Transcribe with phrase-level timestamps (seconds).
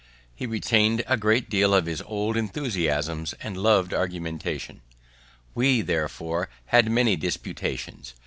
[0.33, 4.81] He retained a great deal of his old enthusiasms and lov'd argumentation.
[5.53, 8.15] We therefore had many disputations.